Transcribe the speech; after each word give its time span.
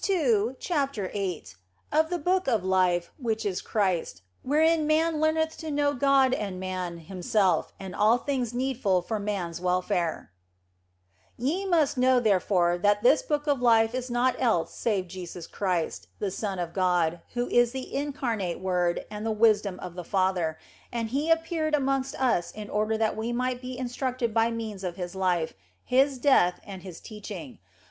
Amen. 0.09 0.55
CHAPTER 0.59 1.09
VIII 1.09 1.43
OF 1.91 2.09
THE 2.09 2.17
BOOK 2.17 2.47
OF 2.47 2.63
LIFE, 2.63 3.11
WHICH 3.17 3.45
IS 3.45 3.61
CHRIST, 3.61 4.23
WHEREIN 4.41 4.87
MAN 4.87 5.19
LEARNETH 5.21 5.55
TO 5.57 5.69
KNOW 5.69 5.93
GOD 5.93 6.33
AND 6.33 6.59
MAN, 6.59 6.97
HIMSELF, 6.97 7.71
AND 7.79 7.93
ALL 7.93 8.17
THINGS 8.17 8.51
NEEDFUL 8.51 9.03
FOR 9.03 9.19
MAN 9.19 9.51
S 9.51 9.59
WELFARE 9.59 10.31
YE 11.37 11.67
must 11.67 11.99
know, 11.99 12.19
therefore, 12.19 12.79
that 12.79 13.03
this 13.03 13.21
Book 13.21 13.45
of 13.45 13.61
Life 13.61 13.93
is 13.93 14.09
naught 14.09 14.35
else 14.39 14.73
save 14.73 15.07
Jesus 15.07 15.45
Christ, 15.45 16.07
the 16.17 16.31
Son 16.31 16.57
of 16.57 16.73
God, 16.73 17.19
who 17.35 17.47
is 17.49 17.71
the 17.71 17.83
In 17.93 18.11
carnate 18.11 18.59
Word 18.59 19.05
and 19.11 19.23
the 19.23 19.29
Wisdom 19.29 19.79
of 19.81 19.93
the 19.93 20.03
Father, 20.03 20.57
and 20.91 21.09
He 21.09 21.29
appeared 21.29 21.75
amongst 21.75 22.19
us 22.19 22.49
in 22.49 22.71
order 22.71 22.97
that 22.97 23.15
we 23.15 23.31
might 23.31 23.61
be 23.61 23.77
in 23.77 23.85
structed 23.85 24.33
by 24.33 24.49
means 24.49 24.83
of 24.83 24.95
His 24.95 25.13
life, 25.13 25.53
His 25.85 26.17
death, 26.17 26.59
and 26.65 26.81
His 26.81 26.99
teach 26.99 27.29
ing. 27.29 27.59